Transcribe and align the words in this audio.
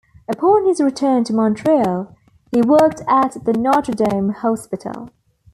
Upon 0.27 0.65
his 0.65 0.81
return 0.81 1.23
to 1.25 1.33
Montreal, 1.35 2.15
he 2.51 2.63
worked 2.63 3.03
at 3.07 3.45
the 3.45 3.53
Notre-Dame 3.53 4.29
Hospital. 4.29 5.09